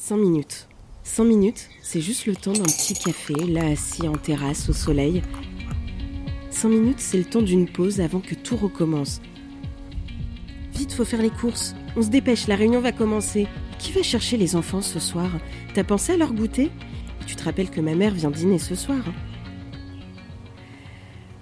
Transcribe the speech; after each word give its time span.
5 0.00 0.16
minutes. 0.16 0.68
5 1.02 1.24
minutes, 1.24 1.68
c'est 1.82 2.00
juste 2.00 2.26
le 2.26 2.36
temps 2.36 2.52
d'un 2.52 2.62
petit 2.62 2.94
café, 2.94 3.34
là 3.34 3.66
assis 3.66 4.06
en 4.06 4.14
terrasse 4.14 4.68
au 4.68 4.72
soleil. 4.72 5.22
5 6.50 6.68
minutes, 6.68 7.00
c'est 7.00 7.18
le 7.18 7.24
temps 7.24 7.42
d'une 7.42 7.68
pause 7.68 8.00
avant 8.00 8.20
que 8.20 8.36
tout 8.36 8.56
recommence. 8.56 9.20
Vite, 10.72 10.92
faut 10.92 11.04
faire 11.04 11.20
les 11.20 11.30
courses. 11.30 11.74
On 11.96 12.02
se 12.02 12.10
dépêche, 12.10 12.46
la 12.46 12.54
réunion 12.54 12.80
va 12.80 12.92
commencer. 12.92 13.48
Qui 13.80 13.90
va 13.90 14.04
chercher 14.04 14.36
les 14.36 14.54
enfants 14.54 14.82
ce 14.82 15.00
soir? 15.00 15.30
T'as 15.74 15.84
pensé 15.84 16.12
à 16.12 16.16
leur 16.16 16.32
goûter? 16.32 16.70
Tu 17.26 17.34
te 17.34 17.42
rappelles 17.42 17.70
que 17.70 17.80
ma 17.80 17.96
mère 17.96 18.14
vient 18.14 18.30
dîner 18.30 18.60
ce 18.60 18.76
soir. 18.76 19.02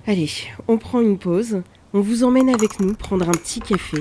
Allez, 0.06 0.30
on 0.66 0.78
prend 0.78 1.02
une 1.02 1.18
pause. 1.18 1.62
On 1.92 2.00
vous 2.00 2.24
emmène 2.24 2.48
avec 2.48 2.80
nous 2.80 2.94
prendre 2.94 3.28
un 3.28 3.32
petit 3.32 3.60
café, 3.60 3.98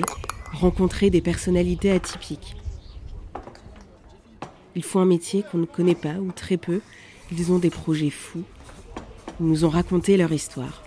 rencontrer 0.54 1.10
des 1.10 1.20
personnalités 1.20 1.90
atypiques. 1.90 2.56
Ils 4.76 4.84
font 4.84 5.00
un 5.00 5.06
métier 5.06 5.42
qu'on 5.42 5.56
ne 5.56 5.64
connaît 5.64 5.94
pas 5.94 6.16
ou 6.20 6.32
très 6.32 6.58
peu. 6.58 6.82
Ils 7.32 7.50
ont 7.50 7.58
des 7.58 7.70
projets 7.70 8.10
fous. 8.10 8.44
Ils 9.40 9.46
nous 9.46 9.64
ont 9.64 9.70
raconté 9.70 10.18
leur 10.18 10.30
histoire. 10.30 10.82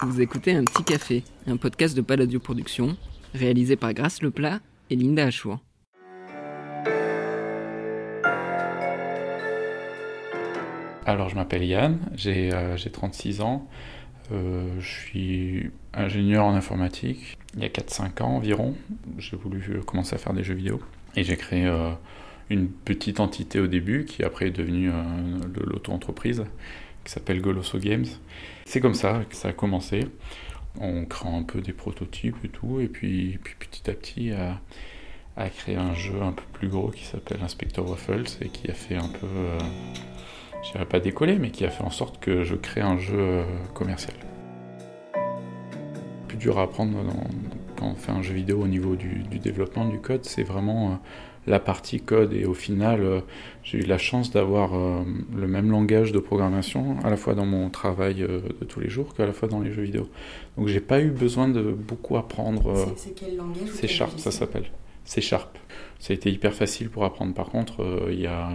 Vous 0.00 0.18
écoutez 0.22 0.54
Un 0.54 0.64
Petit 0.64 0.82
Café, 0.82 1.24
un 1.46 1.58
podcast 1.58 1.94
de 1.94 2.00
Palladio 2.00 2.40
Productions, 2.40 2.96
réalisé 3.34 3.76
par 3.76 3.92
Grâce 3.92 4.22
Leplat 4.22 4.60
et 4.88 4.96
Linda 4.96 5.26
Achour. 5.26 5.58
Alors, 11.04 11.28
je 11.28 11.34
m'appelle 11.34 11.64
Yann, 11.64 11.98
j'ai 12.14 12.50
36 12.90 13.42
ans. 13.42 13.68
Euh, 14.30 14.80
je 14.80 14.88
suis 14.88 15.70
ingénieur 15.92 16.46
en 16.46 16.54
informatique. 16.54 17.36
Il 17.56 17.62
y 17.62 17.66
a 17.66 17.68
4-5 17.68 18.22
ans 18.22 18.36
environ, 18.36 18.74
j'ai 19.18 19.36
voulu 19.36 19.82
commencer 19.84 20.14
à 20.14 20.18
faire 20.18 20.32
des 20.32 20.42
jeux 20.42 20.54
vidéo. 20.54 20.80
Et 21.16 21.24
j'ai 21.24 21.36
créé 21.36 21.66
euh, 21.66 21.92
une 22.50 22.68
petite 22.68 23.20
entité 23.20 23.60
au 23.60 23.66
début 23.66 24.04
qui 24.04 24.22
après 24.22 24.46
est 24.46 24.50
devenue 24.50 24.90
euh, 24.90 25.02
l'auto-entreprise 25.64 26.44
qui 27.04 27.12
s'appelle 27.12 27.40
Goloso 27.40 27.78
Games. 27.78 28.06
C'est 28.64 28.80
comme 28.80 28.94
ça 28.94 29.22
que 29.28 29.34
ça 29.34 29.48
a 29.48 29.52
commencé. 29.52 30.06
On 30.80 31.04
crée 31.04 31.28
un 31.28 31.42
peu 31.42 31.60
des 31.60 31.72
prototypes 31.72 32.36
et 32.44 32.48
tout, 32.48 32.80
et 32.80 32.88
puis, 32.88 33.38
petit 33.58 33.90
à 33.90 33.94
petit 33.94 34.30
à, 34.30 34.60
à, 35.36 35.50
créer 35.50 35.76
un 35.76 35.94
jeu 35.94 36.22
un 36.22 36.32
peu 36.32 36.44
plus 36.52 36.68
gros 36.68 36.90
qui 36.90 37.04
s'appelle 37.04 37.42
Inspector 37.42 37.88
Waffles 37.88 38.24
et 38.40 38.48
qui 38.48 38.70
a 38.70 38.74
fait 38.74 38.96
un 38.96 39.08
peu, 39.08 39.26
euh, 39.26 39.58
je 40.64 40.72
dirais 40.72 40.86
pas 40.86 41.00
décoller, 41.00 41.38
mais 41.38 41.50
qui 41.50 41.64
a 41.66 41.70
fait 41.70 41.84
en 41.84 41.90
sorte 41.90 42.20
que 42.20 42.44
je 42.44 42.54
crée 42.54 42.80
un 42.80 42.98
jeu 42.98 43.18
euh, 43.18 43.44
commercial. 43.74 44.14
Plus 46.28 46.38
dur 46.38 46.58
à 46.58 46.62
apprendre 46.62 46.96
quand 47.82 47.88
on 47.88 47.94
fait 47.96 48.12
un 48.12 48.22
jeu 48.22 48.34
vidéo 48.34 48.62
au 48.62 48.68
niveau 48.68 48.94
du, 48.94 49.24
du 49.30 49.38
développement 49.38 49.86
du 49.86 49.98
code, 49.98 50.24
c'est 50.24 50.44
vraiment 50.44 50.92
euh, 50.92 50.94
la 51.46 51.58
partie 51.58 52.00
code 52.00 52.32
et 52.32 52.44
au 52.44 52.54
final 52.54 53.02
euh, 53.02 53.20
j'ai 53.64 53.78
eu 53.78 53.86
la 53.86 53.98
chance 53.98 54.30
d'avoir 54.30 54.74
euh, 54.74 55.02
le 55.34 55.48
même 55.48 55.70
langage 55.70 56.12
de 56.12 56.20
programmation 56.20 56.96
à 57.02 57.10
la 57.10 57.16
fois 57.16 57.34
dans 57.34 57.46
mon 57.46 57.70
travail 57.70 58.16
de 58.16 58.64
tous 58.68 58.78
les 58.78 58.88
jours 58.88 59.14
qu'à 59.14 59.26
la 59.26 59.32
fois 59.32 59.48
dans 59.48 59.60
les 59.60 59.72
jeux 59.72 59.82
vidéo. 59.82 60.08
Donc 60.56 60.68
j'ai 60.68 60.80
pas 60.80 61.00
eu 61.00 61.10
besoin 61.10 61.48
de 61.48 61.72
beaucoup 61.72 62.16
apprendre. 62.16 62.94
C'est 62.96 63.14
quel 63.14 63.36
langage 63.36 63.68
C'est 63.74 63.88
Sharp, 63.88 64.16
ça 64.18 64.30
s'appelle. 64.30 64.66
C'est 65.04 65.20
Sharp. 65.20 65.58
Ça 65.98 66.12
a 66.12 66.14
été 66.14 66.30
hyper 66.30 66.54
facile 66.54 66.88
pour 66.88 67.04
apprendre. 67.04 67.34
Par 67.34 67.46
contre, 67.46 68.08
il 68.10 68.20
y 68.20 68.26
a 68.26 68.50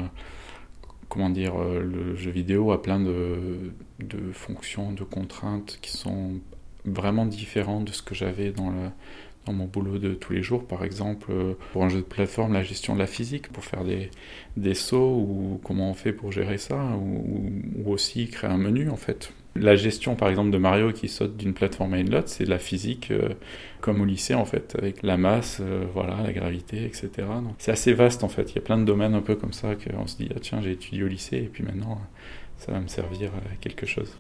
comment 1.10 1.30
dire, 1.30 1.56
le 1.58 2.16
jeu 2.16 2.32
vidéo 2.32 2.72
a 2.72 2.82
plein 2.82 3.00
de, 3.00 3.72
de 4.00 4.32
fonctions, 4.34 4.92
de 4.92 5.04
contraintes 5.04 5.80
qui 5.82 5.92
sont 5.92 6.34
vraiment 6.88 7.26
différentes 7.26 7.86
de 7.86 7.92
ce 7.92 8.02
que 8.02 8.16
j'avais 8.16 8.52
dans 8.52 8.72
mon 9.54 9.66
boulot 9.66 9.98
de 9.98 10.14
tous 10.14 10.34
les 10.34 10.44
jours, 10.44 10.66
par 10.66 10.84
exemple, 10.84 11.32
euh, 11.32 11.54
pour 11.72 11.84
un 11.84 11.90
jeu 11.90 12.00
de 12.00 12.04
plateforme, 12.04 12.54
la 12.54 12.64
gestion 12.64 12.94
de 12.94 13.00
la 13.00 13.08
physique, 13.08 13.50
pour 13.50 13.64
faire 13.64 13.84
des, 13.84 14.74
sauts, 14.74 15.18
ou 15.18 15.62
comment 15.64 15.90
on 15.90 15.94
fait 15.94 16.14
pour 16.14 16.32
gérer 16.32 16.58
ça, 16.58 16.78
ou, 17.00 17.92
aussi 17.92 18.28
créer 18.28 18.50
un 18.50 18.58
menu 18.58 18.90
en 18.90 18.98
fait. 18.98 19.32
La 19.56 19.76
gestion 19.76 20.16
par 20.16 20.30
exemple 20.30 20.52
de 20.52 20.58
Mario 20.58 20.92
qui 20.92 21.08
saute 21.08 21.36
d'une 21.36 21.54
plateforme 21.54 21.96
à 21.96 22.00
une 22.00 22.14
autre, 22.14 22.30
c'est 22.30 22.44
de 22.44 22.50
la 22.50 22.60
physique 22.60 23.10
euh, 23.10 23.30
comme 23.82 24.02
au 24.02 24.06
lycée 24.06 24.36
en 24.36 24.46
fait, 24.46 24.76
avec 24.78 25.02
la 25.02 25.18
masse, 25.18 25.60
euh, 25.62 25.86
voilà, 25.94 26.22
la 26.22 26.32
gravité, 26.32 26.84
etc. 26.86 27.10
C'est 27.58 27.72
assez 27.72 27.94
vaste 27.94 28.24
en 28.24 28.30
fait, 28.30 28.52
il 28.52 28.56
y 28.56 28.60
a 28.60 28.62
plein 28.62 28.78
de 28.78 28.84
domaines 28.84 29.16
un 29.16 29.22
peu 29.22 29.36
comme 29.36 29.54
ça 29.54 29.76
qu'on 29.76 30.06
se 30.06 30.18
dit, 30.18 30.30
ah 30.36 30.40
tiens 30.40 30.62
j'ai 30.62 30.74
étudié 30.74 31.04
au 31.04 31.08
lycée 31.08 31.38
et 31.38 31.50
puis 31.52 31.64
maintenant 31.64 32.00
ça 32.58 32.72
va 32.72 32.80
me 32.80 32.88
servir 32.88 33.32
à 33.36 33.56
quelque 33.60 33.86
chose. 33.86 34.18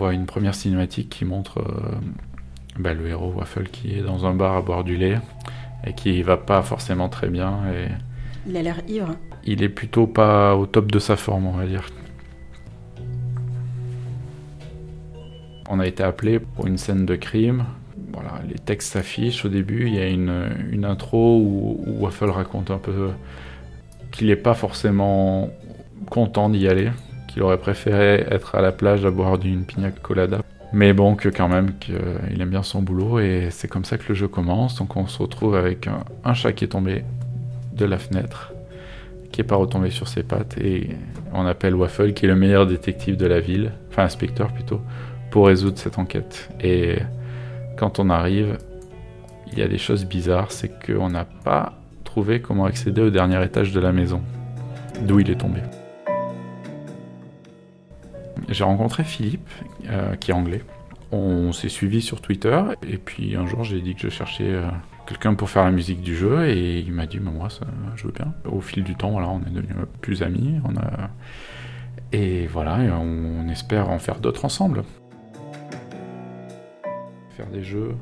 Voit 0.00 0.14
une 0.14 0.24
première 0.24 0.54
cinématique 0.54 1.10
qui 1.10 1.26
montre 1.26 1.58
euh, 1.58 1.98
bah, 2.78 2.94
le 2.94 3.06
héros 3.06 3.34
Waffle 3.36 3.64
qui 3.64 3.92
est 3.98 4.00
dans 4.00 4.24
un 4.24 4.32
bar 4.32 4.56
à 4.56 4.62
boire 4.62 4.82
du 4.82 4.96
lait 4.96 5.18
et 5.86 5.92
qui 5.92 6.22
va 6.22 6.38
pas 6.38 6.62
forcément 6.62 7.10
très 7.10 7.28
bien. 7.28 7.58
Et 7.74 7.88
il 8.46 8.56
a 8.56 8.62
l'air 8.62 8.80
ivre. 8.88 9.14
Il 9.44 9.62
est 9.62 9.68
plutôt 9.68 10.06
pas 10.06 10.56
au 10.56 10.64
top 10.64 10.90
de 10.90 10.98
sa 10.98 11.16
forme, 11.16 11.46
on 11.46 11.52
va 11.52 11.66
dire. 11.66 11.86
On 15.68 15.78
a 15.80 15.86
été 15.86 16.02
appelé 16.02 16.40
pour 16.40 16.66
une 16.66 16.78
scène 16.78 17.04
de 17.04 17.16
crime. 17.16 17.66
Voilà, 18.14 18.40
les 18.48 18.58
textes 18.58 18.94
s'affichent 18.94 19.44
au 19.44 19.50
début. 19.50 19.86
Il 19.86 19.94
y 19.94 20.00
a 20.00 20.08
une, 20.08 20.48
une 20.72 20.86
intro 20.86 21.38
où, 21.38 21.78
où, 21.86 22.04
Waffle 22.04 22.30
raconte 22.30 22.70
un 22.70 22.78
peu 22.78 23.10
qu'il 24.12 24.28
n'est 24.28 24.36
pas 24.36 24.54
forcément 24.54 25.50
content 26.08 26.48
d'y 26.48 26.66
aller, 26.66 26.90
qu'il 27.30 27.42
aurait 27.42 27.58
préféré 27.58 28.26
être 28.28 28.56
à 28.56 28.60
la 28.60 28.72
plage 28.72 29.04
à 29.04 29.10
boire 29.10 29.38
d'une 29.38 29.64
pina 29.64 29.90
colada. 29.90 30.40
Mais 30.72 30.92
bon, 30.92 31.14
que 31.14 31.28
quand 31.28 31.48
même, 31.48 31.72
qu'il 31.78 32.40
aime 32.40 32.50
bien 32.50 32.62
son 32.62 32.82
boulot 32.82 33.20
et 33.20 33.48
c'est 33.50 33.68
comme 33.68 33.84
ça 33.84 33.98
que 33.98 34.04
le 34.08 34.14
jeu 34.14 34.28
commence. 34.28 34.76
Donc 34.76 34.96
on 34.96 35.06
se 35.06 35.18
retrouve 35.18 35.54
avec 35.54 35.86
un, 35.86 36.04
un, 36.24 36.34
chat 36.34 36.52
qui 36.52 36.64
est 36.64 36.68
tombé 36.68 37.04
de 37.72 37.84
la 37.84 37.98
fenêtre, 37.98 38.52
qui 39.32 39.40
est 39.40 39.44
pas 39.44 39.56
retombé 39.56 39.90
sur 39.90 40.08
ses 40.08 40.22
pattes 40.22 40.58
et 40.58 40.90
on 41.32 41.46
appelle 41.46 41.74
Waffle, 41.74 42.12
qui 42.12 42.26
est 42.26 42.28
le 42.28 42.36
meilleur 42.36 42.66
détective 42.66 43.16
de 43.16 43.26
la 43.26 43.40
ville, 43.40 43.72
enfin 43.90 44.04
inspecteur 44.04 44.52
plutôt, 44.52 44.80
pour 45.30 45.46
résoudre 45.46 45.78
cette 45.78 45.98
enquête. 45.98 46.50
Et 46.60 46.98
quand 47.76 47.98
on 47.98 48.10
arrive, 48.10 48.58
il 49.52 49.58
y 49.58 49.62
a 49.62 49.68
des 49.68 49.78
choses 49.78 50.04
bizarres, 50.04 50.52
c'est 50.52 50.70
qu'on 50.84 51.10
n'a 51.10 51.24
pas 51.24 51.74
trouvé 52.04 52.40
comment 52.40 52.64
accéder 52.64 53.02
au 53.02 53.10
dernier 53.10 53.42
étage 53.44 53.72
de 53.72 53.80
la 53.80 53.92
maison, 53.92 54.20
d'où 55.02 55.20
il 55.20 55.30
est 55.30 55.40
tombé 55.40 55.60
j'ai 58.48 58.64
rencontré 58.64 59.04
Philippe, 59.04 59.48
euh, 59.88 60.16
qui 60.16 60.30
est 60.30 60.34
anglais. 60.34 60.62
On 61.12 61.52
s'est 61.52 61.68
suivi 61.68 62.00
sur 62.00 62.20
Twitter, 62.20 62.62
et 62.86 62.96
puis 62.96 63.34
un 63.36 63.46
jour 63.46 63.64
j'ai 63.64 63.80
dit 63.80 63.94
que 63.94 64.02
je 64.02 64.08
cherchais 64.08 64.52
euh, 64.52 64.68
quelqu'un 65.06 65.34
pour 65.34 65.50
faire 65.50 65.64
la 65.64 65.72
musique 65.72 66.00
du 66.00 66.14
jeu, 66.16 66.48
et 66.48 66.78
il 66.78 66.92
m'a 66.92 67.06
dit, 67.06 67.18
moi, 67.18 67.50
ça, 67.50 67.66
je 67.96 68.04
veux 68.04 68.12
bien. 68.12 68.32
Au 68.44 68.60
fil 68.60 68.84
du 68.84 68.94
temps, 68.94 69.10
voilà, 69.10 69.28
on 69.28 69.40
est 69.40 69.50
devenus 69.50 69.74
plus 70.00 70.22
amis, 70.22 70.60
et 72.12 72.46
voilà, 72.46 72.78
on, 73.00 73.48
espère 73.48 73.90
en 73.90 73.98
faire 73.98 74.20
d'autres 74.20 74.44
ensemble. 74.44 74.84
Faire 77.36 77.46
des 77.46 77.62
jeux, 77.62 77.94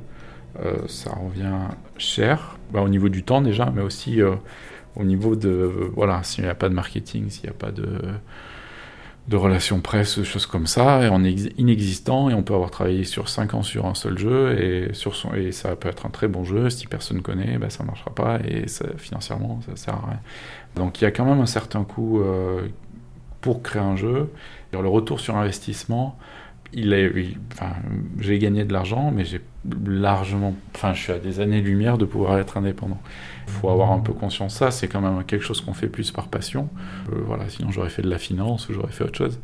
euh, 0.61 0.77
ça 0.87 1.13
revient 1.13 1.55
cher, 1.97 2.59
bah, 2.73 2.83
au 2.83 2.89
niveau 2.89 3.09
du 3.09 3.23
temps 3.23 3.41
déjà, 3.41 3.73
mais 3.75 3.83
aussi 3.83 4.21
au 4.97 5.05
niveau 5.05 5.37
de, 5.37 5.91
voilà, 5.95 6.23
s'il 6.23 6.45
n'y 6.45 6.51
a 6.51 6.55
pas 6.55 6.69
de 6.69 6.75
marketing, 6.75 7.31
s'il 7.31 7.45
n'y 7.45 7.51
a 7.51 7.59
pas 7.59 7.71
de 7.71 7.87
de 9.29 9.37
relations 9.37 9.81
presse, 9.81 10.23
choses 10.23 10.47
comme 10.47 10.67
ça, 10.67 11.05
et 11.05 11.11
on 11.11 11.23
est 11.23 11.53
inexistant, 11.59 12.31
et 12.31 12.35
on 12.35 12.43
peut 12.43 12.55
avoir 12.55 12.71
travaillé 12.71 13.05
sur 13.05 13.29
5 13.29 13.55
ans 13.55 13.63
sur 13.63 13.85
un 13.85 13.95
seul 13.95 14.17
jeu, 14.17 14.59
et, 14.59 14.95
sur 14.95 15.15
son, 15.15 15.35
et 15.35 15.53
ça 15.53 15.77
peut 15.77 15.89
être 15.89 16.07
un 16.07 16.09
très 16.09 16.29
bon 16.29 16.45
jeu, 16.45 16.71
si 16.71 16.87
personne 16.87 17.19
ne 17.19 17.23
connaît, 17.23 17.59
ben 17.59 17.69
ça 17.69 17.83
ne 17.83 17.89
marchera 17.89 18.15
pas, 18.15 18.39
et 18.47 18.69
ça, 18.69 18.87
financièrement, 18.97 19.61
ça 19.67 19.77
sert 19.77 19.95
à 19.95 20.07
rien. 20.07 20.21
Donc 20.77 21.01
il 21.01 21.05
y 21.05 21.07
a 21.07 21.11
quand 21.11 21.27
même 21.27 21.41
un 21.41 21.47
certain 21.47 21.85
coût 21.85 22.21
euh, 22.21 22.69
pour 23.43 23.63
créer 23.63 23.83
un 23.83 23.97
jeu. 23.97 24.33
Le 24.73 24.89
retour 24.89 25.21
sur 25.21 25.37
investissement, 25.37 26.19
il 26.73 26.95
enfin, 27.53 27.73
j'ai 28.21 28.39
gagné 28.39 28.65
de 28.65 28.73
l'argent, 28.73 29.11
mais 29.15 29.25
j'ai 29.25 29.41
largement, 29.87 30.55
enfin, 30.75 30.95
je 30.95 31.01
suis 31.01 31.13
à 31.13 31.19
des 31.19 31.41
années-lumière 31.41 31.99
de 31.99 32.05
pouvoir 32.05 32.39
être 32.39 32.57
indépendant. 32.57 33.01
Il 33.47 33.53
faut 33.53 33.71
avoir 33.71 33.93
un 33.93 34.01
peu 34.01 34.13
conscience 34.13 34.55
de 34.55 34.59
ça, 34.59 34.71
c'est 34.71 34.89
quand 34.89 35.01
même 35.01 35.25
quelque 35.25 35.45
chose 35.45 35.61
qu'on 35.61 35.73
fait 35.73 35.89
plus 35.89 36.11
par 36.11 36.29
passion. 36.29 36.69
Euh, 37.13 37.17
voilà, 37.27 37.49
sinon 37.49 37.71
j'aurais 37.71 37.91
fait 37.91 38.03
de 38.03 38.11
la 38.11 38.19
finance 38.19 38.69
ou 38.69 38.75
j'aurais 38.75 38.93
fait 38.93 39.05
autre 39.05 39.17
chose. 39.17 39.41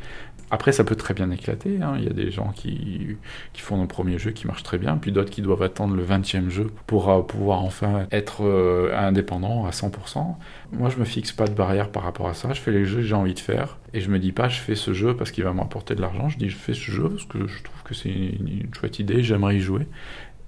Après, 0.50 0.72
ça 0.72 0.84
peut 0.84 0.94
très 0.94 1.14
bien 1.14 1.30
éclater. 1.30 1.80
Hein. 1.82 1.94
Il 1.98 2.04
y 2.04 2.06
a 2.06 2.12
des 2.12 2.30
gens 2.30 2.52
qui, 2.54 3.16
qui 3.52 3.60
font 3.60 3.76
nos 3.76 3.86
premiers 3.86 4.18
jeux 4.18 4.30
qui 4.30 4.46
marchent 4.46 4.62
très 4.62 4.78
bien, 4.78 4.96
puis 4.96 5.10
d'autres 5.10 5.30
qui 5.30 5.42
doivent 5.42 5.62
attendre 5.62 5.96
le 5.96 6.04
20e 6.04 6.48
jeu 6.48 6.68
pour 6.86 7.10
euh, 7.10 7.22
pouvoir 7.22 7.62
enfin 7.62 8.06
être 8.12 8.44
euh, 8.44 8.96
indépendant 8.96 9.66
à 9.66 9.70
100%. 9.70 10.36
Moi, 10.72 10.90
je 10.90 10.98
me 10.98 11.04
fixe 11.04 11.32
pas 11.32 11.46
de 11.46 11.54
barrière 11.54 11.90
par 11.90 12.04
rapport 12.04 12.28
à 12.28 12.34
ça. 12.34 12.52
Je 12.52 12.60
fais 12.60 12.70
les 12.70 12.84
jeux 12.84 12.98
que 12.98 13.02
j'ai 13.02 13.14
envie 13.14 13.34
de 13.34 13.40
faire. 13.40 13.78
Et 13.94 14.00
je 14.00 14.10
me 14.10 14.18
dis 14.18 14.32
pas, 14.32 14.48
je 14.48 14.60
fais 14.60 14.74
ce 14.74 14.92
jeu 14.92 15.16
parce 15.16 15.30
qu'il 15.30 15.44
va 15.44 15.52
me 15.52 15.60
rapporter 15.60 15.94
de 15.94 16.00
l'argent. 16.00 16.28
Je 16.28 16.38
dis, 16.38 16.48
je 16.48 16.56
fais 16.56 16.74
ce 16.74 16.90
jeu 16.90 17.08
parce 17.08 17.24
que 17.24 17.46
je 17.46 17.62
trouve 17.62 17.82
que 17.82 17.94
c'est 17.94 18.10
une 18.10 18.68
chouette 18.74 18.98
idée, 18.98 19.22
j'aimerais 19.22 19.56
y 19.56 19.60
jouer. 19.60 19.86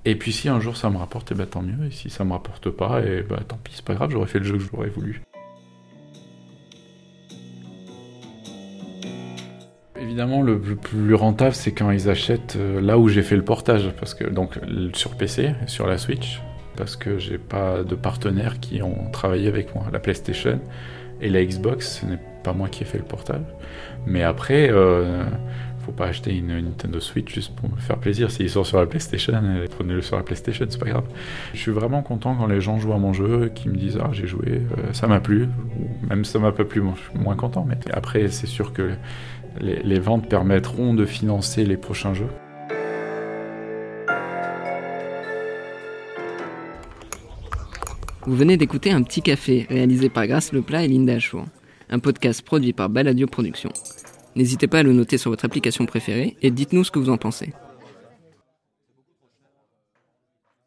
Et 0.08 0.14
puis 0.14 0.30
si 0.30 0.48
un 0.48 0.60
jour 0.60 0.76
ça 0.76 0.88
me 0.88 0.98
rapporte, 0.98 1.32
eh 1.32 1.34
ben, 1.34 1.46
tant 1.46 1.62
mieux. 1.62 1.88
Et 1.88 1.90
si 1.90 2.10
ça 2.10 2.24
me 2.24 2.32
rapporte 2.32 2.70
pas, 2.70 3.00
et 3.00 3.18
eh 3.18 3.22
ben, 3.22 3.38
tant 3.46 3.58
pis, 3.62 3.72
c'est 3.74 3.84
pas 3.84 3.94
grave, 3.94 4.10
j'aurais 4.12 4.28
fait 4.28 4.38
le 4.38 4.44
jeu 4.44 4.56
que 4.56 4.62
j'aurais 4.62 4.88
voulu. 4.88 5.20
Évidemment, 10.00 10.42
le 10.42 10.60
plus 10.60 11.14
rentable, 11.14 11.54
c'est 11.54 11.72
quand 11.72 11.90
ils 11.90 12.08
achètent 12.08 12.56
là 12.56 12.98
où 12.98 13.08
j'ai 13.08 13.22
fait 13.22 13.34
le 13.34 13.42
portage, 13.42 13.90
parce 13.98 14.14
que 14.14 14.24
donc 14.24 14.60
sur 14.92 15.16
PC, 15.16 15.54
sur 15.66 15.88
la 15.88 15.98
Switch, 15.98 16.40
parce 16.76 16.94
que 16.94 17.18
j'ai 17.18 17.38
pas 17.38 17.82
de 17.82 17.96
partenaires 17.96 18.60
qui 18.60 18.82
ont 18.82 19.10
travaillé 19.10 19.48
avec 19.48 19.74
moi. 19.74 19.86
La 19.92 19.98
PlayStation 19.98 20.60
et 21.20 21.30
la 21.30 21.44
Xbox, 21.44 22.00
ce 22.00 22.06
n'est 22.06 22.20
pas 22.44 22.52
moi 22.52 22.68
qui 22.68 22.84
ai 22.84 22.86
fait 22.86 22.98
le 22.98 23.04
portage. 23.04 23.42
Mais 24.06 24.22
après, 24.22 24.68
euh, 24.70 25.24
faut 25.86 25.92
pas 25.92 26.06
acheter 26.06 26.36
une 26.36 26.48
Nintendo 26.48 26.98
Switch 26.98 27.32
juste 27.32 27.54
pour 27.54 27.70
me 27.70 27.76
faire 27.76 27.98
plaisir. 27.98 28.28
S'ils 28.32 28.50
sont 28.50 28.64
sur 28.64 28.80
la 28.80 28.86
PlayStation, 28.86 29.34
euh, 29.34 29.66
prenez-le 29.70 30.02
sur 30.02 30.16
la 30.16 30.24
PlayStation, 30.24 30.66
c'est 30.68 30.80
pas 30.80 30.88
grave. 30.88 31.04
Je 31.54 31.60
suis 31.60 31.70
vraiment 31.70 32.02
content 32.02 32.34
quand 32.34 32.48
les 32.48 32.60
gens 32.60 32.78
jouent 32.78 32.92
à 32.92 32.98
mon 32.98 33.12
jeu, 33.12 33.52
qui 33.54 33.68
me 33.68 33.76
disent 33.76 33.98
ah 34.02 34.10
j'ai 34.12 34.26
joué, 34.26 34.46
euh, 34.48 34.92
ça 34.92 35.06
m'a 35.06 35.20
plu, 35.20 35.44
ou 35.44 36.06
même 36.08 36.24
ça 36.24 36.40
m'a 36.40 36.50
pas 36.50 36.64
plu, 36.64 36.80
moi 36.80 36.94
je 36.96 37.10
suis 37.10 37.24
moins 37.24 37.36
content. 37.36 37.64
Mais 37.68 37.78
après, 37.92 38.26
c'est 38.28 38.48
sûr 38.48 38.72
que 38.72 38.90
les, 39.60 40.00
ventes 40.00 40.28
permettront 40.28 40.92
de 40.92 41.04
financer 41.04 41.64
les 41.64 41.76
prochains 41.76 42.14
jeux. 42.14 42.28
Vous 48.26 48.34
venez 48.34 48.56
d'écouter 48.56 48.90
Un 48.90 49.04
Petit 49.04 49.22
Café, 49.22 49.66
réalisé 49.70 50.08
par 50.08 50.26
Grâce 50.26 50.52
Leplat 50.52 50.82
et 50.82 50.88
Linda 50.88 51.20
Chouan, 51.20 51.44
un 51.90 52.00
podcast 52.00 52.42
produit 52.42 52.72
par 52.72 52.88
Baladio 52.88 53.28
Productions. 53.28 53.72
N'hésitez 54.36 54.66
pas 54.66 54.80
à 54.80 54.82
le 54.82 54.92
noter 54.92 55.16
sur 55.16 55.30
votre 55.30 55.46
application 55.46 55.86
préférée 55.86 56.36
et 56.42 56.50
dites-nous 56.50 56.84
ce 56.84 56.90
que 56.90 56.98
vous 56.98 57.08
en 57.08 57.16
pensez. 57.16 57.52